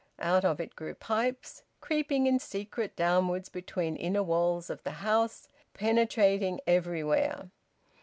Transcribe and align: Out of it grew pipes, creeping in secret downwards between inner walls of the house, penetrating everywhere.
Out 0.17 0.43
of 0.43 0.59
it 0.59 0.75
grew 0.75 0.95
pipes, 0.95 1.61
creeping 1.79 2.25
in 2.25 2.39
secret 2.39 2.95
downwards 2.95 3.49
between 3.49 3.95
inner 3.95 4.23
walls 4.23 4.71
of 4.71 4.81
the 4.81 4.89
house, 5.05 5.47
penetrating 5.75 6.59
everywhere. 6.65 7.51